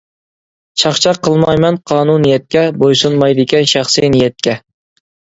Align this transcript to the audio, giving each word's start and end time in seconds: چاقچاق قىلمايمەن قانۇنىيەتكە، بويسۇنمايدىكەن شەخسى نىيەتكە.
چاقچاق 0.83 1.17
قىلمايمەن 1.25 1.75
قانۇنىيەتكە، 1.91 2.63
بويسۇنمايدىكەن 2.83 3.67
شەخسى 3.73 4.09
نىيەتكە. 4.15 4.57